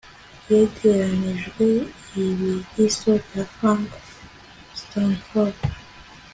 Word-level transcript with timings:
yegeranijwe 0.49 1.65
ibisigo 2.25 3.11
bya 3.25 3.43
frank 3.53 3.89
stanford 4.81 5.57